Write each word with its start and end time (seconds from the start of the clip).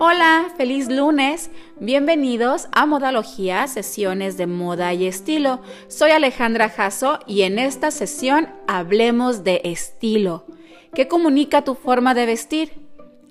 Hola, 0.00 0.52
feliz 0.56 0.88
lunes. 0.88 1.50
Bienvenidos 1.78 2.68
a 2.72 2.86
Modalogía, 2.86 3.68
sesiones 3.68 4.36
de 4.36 4.48
moda 4.48 4.92
y 4.94 5.06
estilo. 5.06 5.60
Soy 5.86 6.10
Alejandra 6.10 6.68
Jasso 6.68 7.20
y 7.28 7.42
en 7.42 7.60
esta 7.60 7.92
sesión 7.92 8.48
hablemos 8.66 9.44
de 9.44 9.60
estilo. 9.62 10.44
¿Qué 10.92 11.06
comunica 11.06 11.62
tu 11.62 11.76
forma 11.76 12.14
de 12.14 12.26
vestir? 12.26 12.72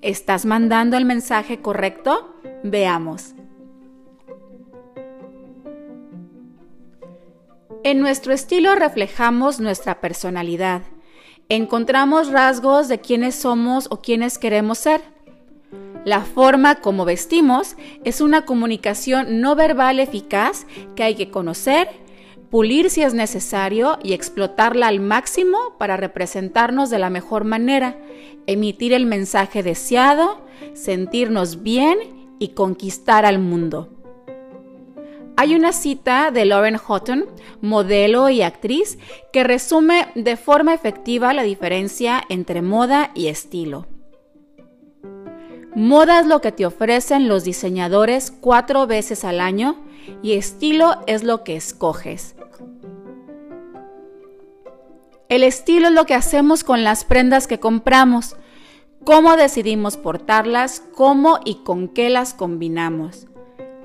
¿Estás 0.00 0.46
mandando 0.46 0.96
el 0.96 1.04
mensaje 1.04 1.60
correcto? 1.60 2.34
Veamos. 2.62 3.34
En 7.84 8.00
nuestro 8.00 8.32
estilo 8.32 8.74
reflejamos 8.76 9.60
nuestra 9.60 10.00
personalidad. 10.00 10.82
Encontramos 11.48 12.30
rasgos 12.30 12.88
de 12.88 13.00
quiénes 13.00 13.34
somos 13.34 13.86
o 13.90 14.00
quiénes 14.00 14.38
queremos 14.38 14.78
ser. 14.78 15.02
La 16.04 16.22
forma 16.22 16.76
como 16.76 17.04
vestimos 17.04 17.76
es 18.04 18.20
una 18.20 18.44
comunicación 18.44 19.40
no 19.40 19.54
verbal 19.54 20.00
eficaz 20.00 20.66
que 20.96 21.04
hay 21.04 21.14
que 21.14 21.30
conocer, 21.30 21.88
pulir 22.50 22.90
si 22.90 23.02
es 23.02 23.14
necesario 23.14 23.98
y 24.02 24.12
explotarla 24.12 24.88
al 24.88 25.00
máximo 25.00 25.58
para 25.78 25.96
representarnos 25.96 26.90
de 26.90 26.98
la 26.98 27.08
mejor 27.08 27.44
manera, 27.44 27.96
emitir 28.46 28.92
el 28.92 29.06
mensaje 29.06 29.62
deseado, 29.62 30.44
sentirnos 30.74 31.62
bien 31.62 31.98
y 32.38 32.48
conquistar 32.48 33.24
al 33.24 33.38
mundo. 33.38 34.01
Hay 35.36 35.54
una 35.54 35.72
cita 35.72 36.30
de 36.30 36.44
Lauren 36.44 36.76
Houghton, 36.76 37.26
modelo 37.60 38.28
y 38.28 38.42
actriz, 38.42 38.98
que 39.32 39.44
resume 39.44 40.08
de 40.14 40.36
forma 40.36 40.74
efectiva 40.74 41.32
la 41.32 41.42
diferencia 41.42 42.22
entre 42.28 42.62
moda 42.62 43.10
y 43.14 43.28
estilo. 43.28 43.86
Moda 45.74 46.20
es 46.20 46.26
lo 46.26 46.42
que 46.42 46.52
te 46.52 46.66
ofrecen 46.66 47.28
los 47.28 47.44
diseñadores 47.44 48.30
cuatro 48.30 48.86
veces 48.86 49.24
al 49.24 49.40
año 49.40 49.76
y 50.22 50.32
estilo 50.32 50.96
es 51.06 51.24
lo 51.24 51.44
que 51.44 51.56
escoges. 51.56 52.34
El 55.30 55.44
estilo 55.44 55.88
es 55.88 55.94
lo 55.94 56.04
que 56.04 56.14
hacemos 56.14 56.62
con 56.62 56.84
las 56.84 57.04
prendas 57.04 57.46
que 57.46 57.58
compramos, 57.58 58.36
cómo 59.02 59.36
decidimos 59.36 59.96
portarlas, 59.96 60.82
cómo 60.94 61.40
y 61.42 61.62
con 61.64 61.88
qué 61.88 62.10
las 62.10 62.34
combinamos. 62.34 63.28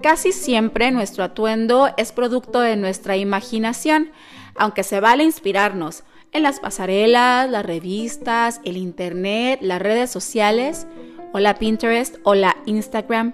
Casi 0.02 0.32
siempre 0.32 0.92
nuestro 0.92 1.24
atuendo 1.24 1.90
es 1.98 2.12
producto 2.12 2.60
de 2.60 2.76
nuestra 2.76 3.18
imaginación, 3.18 4.12
aunque 4.56 4.84
se 4.84 5.00
vale 5.00 5.24
inspirarnos 5.24 6.04
en 6.32 6.44
las 6.44 6.60
pasarelas, 6.60 7.50
las 7.50 7.66
revistas, 7.66 8.62
el 8.64 8.78
internet, 8.78 9.60
las 9.62 9.82
redes 9.82 10.12
sociales 10.12 10.86
o 11.34 11.40
la 11.40 11.56
Pinterest 11.56 12.18
o 12.24 12.36
la 12.36 12.58
Instagram. 12.66 13.34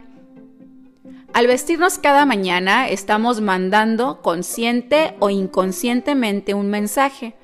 Al 1.33 1.47
vestirnos 1.47 1.97
cada 1.97 2.25
mañana 2.25 2.87
estamos 2.87 3.41
mandando 3.41 4.21
consciente 4.21 5.15
o 5.19 5.29
inconscientemente 5.29 6.53
un 6.53 6.69
mensaje. 6.69 7.35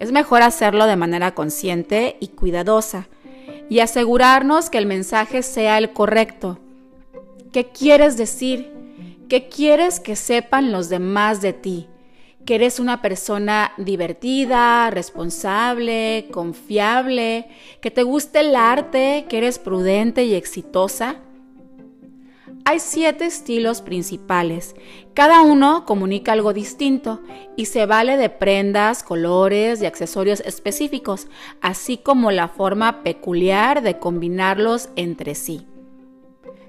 Es 0.00 0.12
mejor 0.12 0.42
hacerlo 0.42 0.86
de 0.86 0.96
manera 0.96 1.34
consciente 1.34 2.16
y 2.20 2.28
cuidadosa 2.28 3.06
y 3.68 3.80
asegurarnos 3.80 4.70
que 4.70 4.78
el 4.78 4.86
mensaje 4.86 5.42
sea 5.42 5.78
el 5.78 5.92
correcto. 5.92 6.58
¿Qué 7.54 7.68
quieres 7.68 8.16
decir? 8.16 8.72
¿Qué 9.28 9.48
quieres 9.48 10.00
que 10.00 10.16
sepan 10.16 10.72
los 10.72 10.88
demás 10.88 11.40
de 11.40 11.52
ti? 11.52 11.86
que 12.44 12.56
eres 12.56 12.78
una 12.80 13.00
persona 13.00 13.72
divertida, 13.78 14.90
responsable, 14.90 16.28
confiable, 16.30 17.46
que 17.80 17.90
te 17.90 18.02
guste 18.02 18.40
el 18.40 18.54
arte, 18.54 19.24
que 19.30 19.38
eres 19.38 19.58
prudente 19.58 20.24
y 20.24 20.34
exitosa. 20.34 21.20
Hay 22.66 22.80
siete 22.80 23.24
estilos 23.24 23.80
principales. 23.80 24.74
Cada 25.14 25.40
uno 25.40 25.86
comunica 25.86 26.32
algo 26.32 26.52
distinto 26.52 27.22
y 27.56 27.64
se 27.64 27.86
vale 27.86 28.18
de 28.18 28.28
prendas, 28.28 29.02
colores 29.02 29.80
y 29.80 29.86
accesorios 29.86 30.40
específicos, 30.40 31.28
así 31.62 31.96
como 31.96 32.30
la 32.30 32.48
forma 32.48 33.02
peculiar 33.02 33.80
de 33.80 33.98
combinarlos 33.98 34.90
entre 34.96 35.34
sí. 35.34 35.66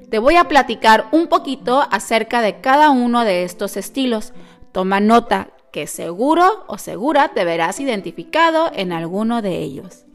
Te 0.10 0.20
voy 0.20 0.36
a 0.36 0.48
platicar 0.48 1.08
un 1.12 1.28
poquito 1.28 1.84
acerca 1.92 2.42
de 2.42 2.62
cada 2.62 2.92
uno 2.92 3.24
de 3.24 3.44
estos 3.44 3.76
estilos. 3.76 4.34
Toma 4.72 5.00
nota, 5.00 5.50
que 5.72 5.88
seguro 5.88 6.64
o 6.68 6.78
segura 6.78 7.30
te 7.30 7.44
verás 7.44 7.80
identificado 7.80 8.72
en 8.74 8.94
alguno 8.94 9.42
de 9.42 9.58
ellos. 9.58 10.06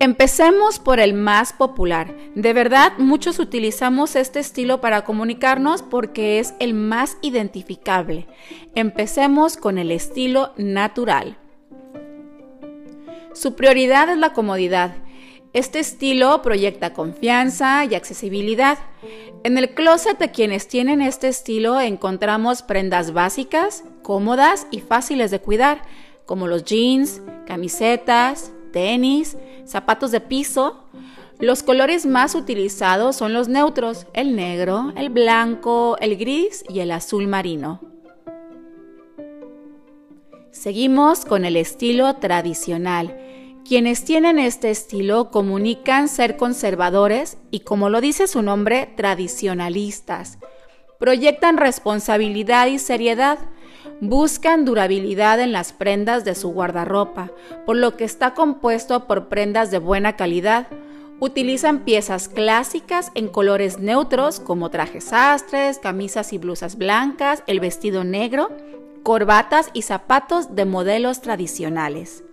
Empecemos 0.00 0.78
por 0.78 1.00
el 1.00 1.14
más 1.14 1.52
popular. 1.52 2.14
De 2.34 2.52
verdad, 2.52 2.92
muchos 2.98 3.38
utilizamos 3.38 4.14
este 4.14 4.38
estilo 4.40 4.80
para 4.80 5.04
comunicarnos 5.04 5.82
porque 5.82 6.38
es 6.38 6.54
el 6.60 6.74
más 6.74 7.16
identificable. 7.22 8.28
Empecemos 8.74 9.56
con 9.56 9.78
el 9.78 9.90
estilo 9.90 10.52
natural. 10.56 11.38
Su 13.32 13.56
prioridad 13.56 14.08
es 14.08 14.18
la 14.18 14.32
comodidad 14.32 14.94
este 15.52 15.78
estilo 15.78 16.42
proyecta 16.42 16.92
confianza 16.92 17.84
y 17.84 17.94
accesibilidad. 17.94 18.78
En 19.44 19.56
el 19.56 19.70
closet 19.70 20.18
de 20.18 20.30
quienes 20.30 20.68
tienen 20.68 21.00
este 21.00 21.28
estilo 21.28 21.80
encontramos 21.80 22.62
prendas 22.62 23.12
básicas, 23.12 23.84
cómodas 24.02 24.66
y 24.70 24.80
fáciles 24.80 25.30
de 25.30 25.40
cuidar, 25.40 25.82
como 26.26 26.46
los 26.46 26.64
jeans, 26.64 27.22
camisetas, 27.46 28.52
tenis, 28.72 29.38
zapatos 29.64 30.10
de 30.10 30.20
piso. 30.20 30.84
Los 31.38 31.62
colores 31.62 32.04
más 32.04 32.34
utilizados 32.34 33.16
son 33.16 33.32
los 33.32 33.48
neutros, 33.48 34.06
el 34.12 34.36
negro, 34.36 34.92
el 34.96 35.08
blanco, 35.08 35.96
el 36.00 36.16
gris 36.16 36.64
y 36.68 36.80
el 36.80 36.90
azul 36.90 37.26
marino. 37.26 37.80
Seguimos 40.50 41.24
con 41.24 41.44
el 41.44 41.56
estilo 41.56 42.16
tradicional 42.16 43.16
quienes 43.68 44.02
tienen 44.02 44.38
este 44.38 44.70
estilo 44.70 45.30
comunican 45.30 46.08
ser 46.08 46.38
conservadores 46.38 47.36
y, 47.50 47.60
como 47.60 47.90
lo 47.90 48.00
dice 48.00 48.26
su 48.26 48.40
nombre, 48.40 48.88
tradicionalistas. 48.96 50.38
Proyectan 50.98 51.58
responsabilidad 51.58 52.66
y 52.68 52.78
seriedad. 52.78 53.38
Buscan 54.00 54.64
durabilidad 54.64 55.38
en 55.38 55.52
las 55.52 55.74
prendas 55.74 56.24
de 56.24 56.34
su 56.34 56.48
guardarropa, 56.48 57.30
por 57.66 57.76
lo 57.76 57.94
que 57.94 58.04
está 58.04 58.32
compuesto 58.32 59.06
por 59.06 59.28
prendas 59.28 59.70
de 59.70 59.78
buena 59.78 60.16
calidad. 60.16 60.68
Utilizan 61.20 61.80
piezas 61.80 62.30
clásicas 62.30 63.12
en 63.14 63.28
colores 63.28 63.78
neutros 63.78 64.40
como 64.40 64.70
trajes 64.70 65.04
sastres, 65.04 65.78
camisas 65.78 66.32
y 66.32 66.38
blusas 66.38 66.78
blancas, 66.78 67.42
el 67.46 67.60
vestido 67.60 68.02
negro, 68.02 68.48
corbatas 69.02 69.68
y 69.74 69.82
zapatos 69.82 70.54
de 70.54 70.64
modelos 70.64 71.20
tradicionales. 71.20 72.24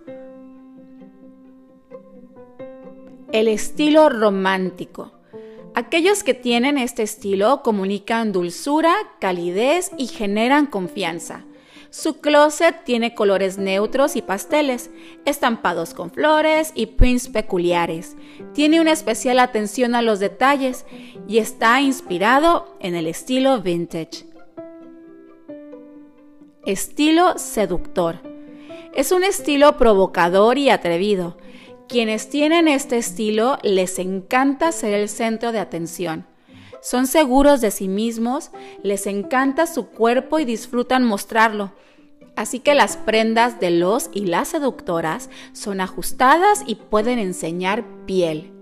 El 3.36 3.48
estilo 3.48 4.08
romántico. 4.08 5.12
Aquellos 5.74 6.24
que 6.24 6.32
tienen 6.32 6.78
este 6.78 7.02
estilo 7.02 7.60
comunican 7.62 8.32
dulzura, 8.32 8.94
calidez 9.20 9.90
y 9.98 10.06
generan 10.06 10.64
confianza. 10.64 11.44
Su 11.90 12.22
closet 12.22 12.84
tiene 12.84 13.14
colores 13.14 13.58
neutros 13.58 14.16
y 14.16 14.22
pasteles, 14.22 14.88
estampados 15.26 15.92
con 15.92 16.10
flores 16.10 16.72
y 16.74 16.86
prints 16.86 17.28
peculiares. 17.28 18.16
Tiene 18.54 18.80
una 18.80 18.92
especial 18.92 19.38
atención 19.38 19.94
a 19.94 20.00
los 20.00 20.18
detalles 20.18 20.86
y 21.28 21.36
está 21.36 21.82
inspirado 21.82 22.74
en 22.80 22.94
el 22.94 23.06
estilo 23.06 23.60
vintage. 23.60 24.24
Estilo 26.64 27.36
seductor. 27.36 28.18
Es 28.94 29.12
un 29.12 29.24
estilo 29.24 29.76
provocador 29.76 30.56
y 30.56 30.70
atrevido. 30.70 31.36
Quienes 31.88 32.28
tienen 32.28 32.66
este 32.66 32.98
estilo 32.98 33.58
les 33.62 34.00
encanta 34.00 34.72
ser 34.72 34.92
el 34.94 35.08
centro 35.08 35.52
de 35.52 35.60
atención. 35.60 36.26
Son 36.82 37.06
seguros 37.06 37.60
de 37.60 37.70
sí 37.70 37.86
mismos, 37.86 38.50
les 38.82 39.06
encanta 39.06 39.66
su 39.66 39.86
cuerpo 39.86 40.40
y 40.40 40.44
disfrutan 40.44 41.04
mostrarlo. 41.04 41.72
Así 42.34 42.58
que 42.58 42.74
las 42.74 42.96
prendas 42.96 43.60
de 43.60 43.70
los 43.70 44.10
y 44.12 44.26
las 44.26 44.48
seductoras 44.48 45.30
son 45.52 45.80
ajustadas 45.80 46.64
y 46.66 46.74
pueden 46.74 47.20
enseñar 47.20 47.84
piel. 48.04 48.52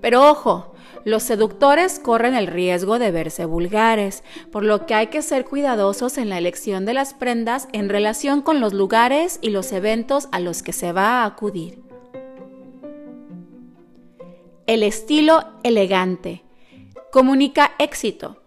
Pero 0.00 0.30
ojo, 0.30 0.72
los 1.04 1.24
seductores 1.24 1.98
corren 1.98 2.36
el 2.36 2.46
riesgo 2.46 3.00
de 3.00 3.10
verse 3.10 3.44
vulgares, 3.44 4.22
por 4.52 4.62
lo 4.62 4.86
que 4.86 4.94
hay 4.94 5.08
que 5.08 5.22
ser 5.22 5.44
cuidadosos 5.44 6.16
en 6.16 6.28
la 6.28 6.38
elección 6.38 6.84
de 6.84 6.94
las 6.94 7.12
prendas 7.12 7.66
en 7.72 7.88
relación 7.88 8.40
con 8.40 8.60
los 8.60 8.72
lugares 8.72 9.40
y 9.42 9.50
los 9.50 9.72
eventos 9.72 10.28
a 10.30 10.38
los 10.38 10.62
que 10.62 10.72
se 10.72 10.92
va 10.92 11.22
a 11.22 11.24
acudir. 11.24 11.87
El 14.68 14.82
estilo 14.82 15.44
elegante 15.62 16.44
comunica 17.10 17.72
éxito. 17.78 18.42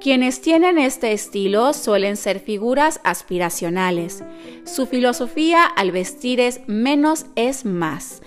Quienes 0.00 0.40
tienen 0.40 0.78
este 0.78 1.12
estilo 1.12 1.74
suelen 1.74 2.16
ser 2.16 2.40
figuras 2.40 2.98
aspiracionales. 3.04 4.24
Su 4.64 4.86
filosofía 4.86 5.66
al 5.66 5.92
vestir 5.92 6.40
es 6.40 6.62
menos 6.66 7.26
es 7.34 7.66
más. 7.66 8.22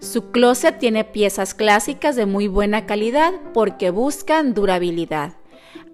Su 0.00 0.30
closet 0.32 0.78
tiene 0.78 1.04
piezas 1.04 1.54
clásicas 1.54 2.14
de 2.14 2.26
muy 2.26 2.46
buena 2.46 2.84
calidad 2.84 3.32
porque 3.54 3.88
buscan 3.88 4.52
durabilidad. 4.52 5.32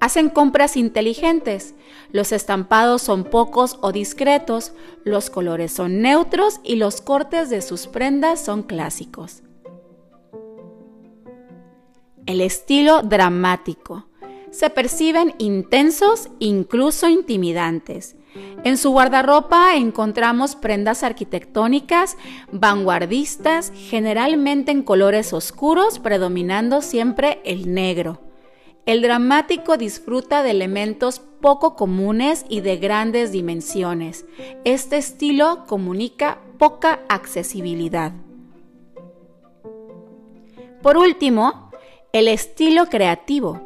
Hacen 0.01 0.31
compras 0.31 0.77
inteligentes. 0.77 1.77
Los 2.11 2.33
estampados 2.33 3.03
son 3.03 3.23
pocos 3.23 3.79
o 3.83 3.93
discretos, 3.93 4.73
los 5.05 5.31
colores 5.31 5.71
son 5.71 6.01
neutros 6.01 6.59
y 6.65 6.75
los 6.75 7.01
cortes 7.01 7.51
de 7.51 7.63
sus 7.63 7.87
prendas 7.87 8.45
son 8.45 8.65
clásicos. 8.65 9.45
El 12.27 12.41
estilo 12.41 13.03
dramático 13.03 14.07
se 14.51 14.71
perciben 14.71 15.35
intensos, 15.39 16.29
incluso 16.39 17.09
intimidantes. 17.09 18.17
En 18.65 18.77
su 18.77 18.91
guardarropa 18.91 19.77
encontramos 19.77 20.55
prendas 20.55 21.03
arquitectónicas, 21.03 22.17
vanguardistas, 22.53 23.73
generalmente 23.75 24.71
en 24.71 24.83
colores 24.83 25.33
oscuros, 25.33 25.99
predominando 25.99 26.81
siempre 26.81 27.41
el 27.45 27.75
negro. 27.75 28.21
El 28.87 29.03
dramático 29.03 29.77
disfruta 29.77 30.43
de 30.43 30.51
elementos 30.51 31.21
poco 31.41 31.75
comunes 31.75 32.45
y 32.49 32.61
de 32.61 32.77
grandes 32.77 33.33
dimensiones. 33.33 34.27
Este 34.65 34.97
estilo 34.97 35.65
comunica 35.67 36.41
poca 36.59 37.01
accesibilidad. 37.09 38.13
Por 40.83 40.97
último, 40.97 41.62
el 42.13 42.29
estilo 42.29 42.87
creativo. 42.87 43.63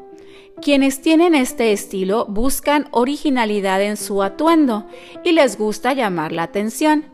Quienes 0.63 1.03
tienen 1.03 1.35
este 1.35 1.73
estilo 1.73 2.27
buscan 2.27 2.87
originalidad 2.93 3.83
en 3.83 3.97
su 3.97 4.23
atuendo 4.23 4.87
y 5.25 5.33
les 5.33 5.59
gusta 5.59 5.93
llamar 5.93 6.31
la 6.31 6.45
atención. 6.45 7.05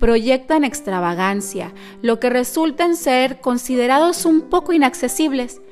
Proyectan 0.00 0.64
extravagancia, 0.64 1.72
lo 2.02 2.18
que 2.18 2.30
resulta 2.30 2.84
en 2.84 2.96
ser 2.96 3.40
considerados 3.40 4.26
un 4.26 4.42
poco 4.42 4.72
inaccesibles. 4.72 5.62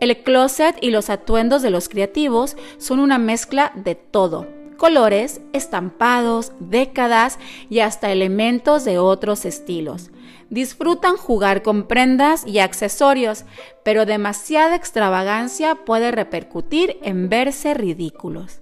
El 0.00 0.24
closet 0.24 0.76
y 0.80 0.90
los 0.90 1.10
atuendos 1.10 1.62
de 1.62 1.70
los 1.70 1.88
creativos 1.88 2.56
son 2.78 2.98
una 2.98 3.18
mezcla 3.18 3.72
de 3.76 3.94
todo, 3.94 4.48
colores, 4.76 5.40
estampados, 5.52 6.52
décadas 6.60 7.38
y 7.68 7.80
hasta 7.80 8.12
elementos 8.12 8.84
de 8.84 8.98
otros 8.98 9.44
estilos. 9.44 10.10
Disfrutan 10.50 11.16
jugar 11.16 11.62
con 11.62 11.88
prendas 11.88 12.46
y 12.46 12.60
accesorios, 12.60 13.44
pero 13.82 14.06
demasiada 14.06 14.76
extravagancia 14.76 15.74
puede 15.74 16.12
repercutir 16.12 16.98
en 17.02 17.28
verse 17.28 17.74
ridículos. 17.74 18.60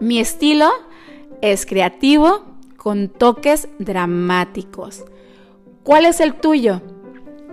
Mi 0.00 0.20
estilo 0.20 0.70
es 1.40 1.64
creativo 1.64 2.44
con 2.76 3.08
toques 3.08 3.68
dramáticos. 3.78 5.04
¿Cuál 5.82 6.04
es 6.04 6.20
el 6.20 6.34
tuyo? 6.34 6.82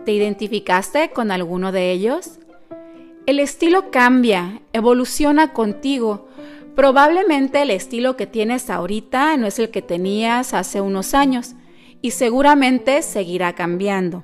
¿Te 0.06 0.12
identificaste 0.12 1.12
con 1.12 1.32
alguno 1.32 1.72
de 1.72 1.92
ellos? 1.92 2.40
El 3.26 3.40
estilo 3.40 3.90
cambia, 3.90 4.62
evoluciona 4.74 5.54
contigo. 5.54 6.28
Probablemente 6.76 7.62
el 7.62 7.70
estilo 7.70 8.18
que 8.18 8.26
tienes 8.26 8.70
ahorita 8.70 9.38
no 9.38 9.46
es 9.48 9.60
el 9.60 9.70
que 9.70 9.82
tenías 9.82 10.54
hace 10.54 10.82
unos 10.82 11.14
años 11.14 11.54
y 12.02 12.12
seguramente 12.12 13.02
seguirá 13.02 13.54
cambiando. 13.54 14.24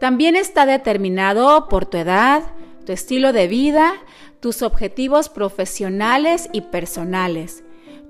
También 0.00 0.36
está 0.36 0.66
determinado 0.66 1.68
por 1.68 1.86
tu 1.86 1.96
edad, 1.96 2.42
tu 2.86 2.92
estilo 2.92 3.32
de 3.32 3.48
vida, 3.48 3.94
tus 4.40 4.62
objetivos 4.62 5.28
profesionales 5.28 6.48
y 6.52 6.60
personales. 6.60 7.64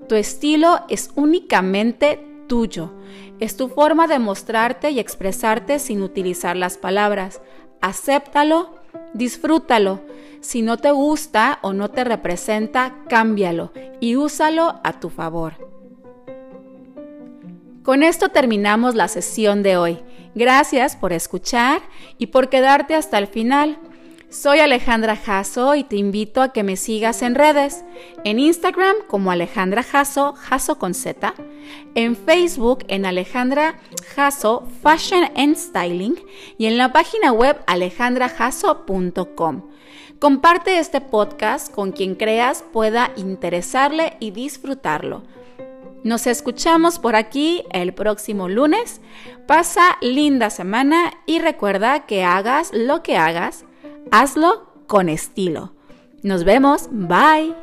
Tu 0.07 0.15
estilo 0.15 0.81
es 0.89 1.11
únicamente 1.15 2.23
tuyo. 2.47 2.93
Es 3.39 3.57
tu 3.57 3.69
forma 3.69 4.07
de 4.07 4.19
mostrarte 4.19 4.91
y 4.91 4.99
expresarte 4.99 5.79
sin 5.79 6.01
utilizar 6.01 6.55
las 6.55 6.77
palabras. 6.77 7.41
Acéptalo, 7.81 8.75
disfrútalo. 9.13 10.01
Si 10.41 10.61
no 10.61 10.77
te 10.77 10.91
gusta 10.91 11.59
o 11.61 11.73
no 11.73 11.89
te 11.89 12.03
representa, 12.03 12.95
cámbialo 13.09 13.71
y 13.99 14.15
úsalo 14.15 14.79
a 14.83 14.99
tu 14.99 15.09
favor. 15.09 15.53
Con 17.83 18.03
esto 18.03 18.29
terminamos 18.29 18.95
la 18.95 19.07
sesión 19.07 19.63
de 19.63 19.77
hoy. 19.77 19.99
Gracias 20.33 20.95
por 20.95 21.13
escuchar 21.13 21.81
y 22.17 22.27
por 22.27 22.49
quedarte 22.49 22.95
hasta 22.95 23.17
el 23.17 23.27
final. 23.27 23.79
Soy 24.29 24.59
Alejandra 24.59 25.15
Jasso 25.15 25.75
y 25.75 25.83
te 25.83 25.95
invito 25.95 26.41
a 26.41 26.51
que 26.51 26.63
me 26.63 26.77
sigas 26.77 27.21
en 27.21 27.35
redes, 27.35 27.85
en 28.23 28.39
Instagram 28.39 28.95
como 29.07 29.31
Alejandra 29.31 29.83
Jasso, 29.83 30.33
Jasso 30.33 30.79
con 30.79 30.93
Z, 30.93 31.33
en 31.93 32.15
Facebook 32.15 32.85
en 32.87 33.05
Alejandra 33.05 33.79
Jasso 34.15 34.67
Fashion 34.81 35.29
and 35.35 35.55
Styling 35.55 36.15
y 36.57 36.65
en 36.65 36.77
la 36.77 36.91
página 36.91 37.31
web 37.31 37.57
alejandrajasso.com. 37.67 39.69
Comparte 40.19 40.79
este 40.79 41.01
podcast 41.01 41.71
con 41.71 41.91
quien 41.91 42.15
creas 42.15 42.63
pueda 42.73 43.11
interesarle 43.15 44.17
y 44.19 44.31
disfrutarlo. 44.31 45.23
Nos 46.03 46.27
escuchamos 46.27 46.99
por 46.99 47.15
aquí 47.15 47.63
el 47.71 47.93
próximo 47.93 48.47
lunes. 48.47 49.01
Pasa 49.47 49.97
linda 50.01 50.49
semana 50.49 51.13
y 51.25 51.39
recuerda 51.39 52.05
que 52.05 52.23
hagas 52.23 52.71
lo 52.73 53.01
que 53.01 53.17
hagas, 53.17 53.65
hazlo 54.11 54.67
con 54.87 55.09
estilo. 55.09 55.71
Nos 56.23 56.43
vemos, 56.43 56.89
bye. 56.91 57.55